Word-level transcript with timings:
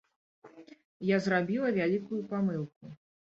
Я 1.09 1.19
зрабіла 1.27 1.69
вялікую 1.77 2.21
памылку. 2.35 2.91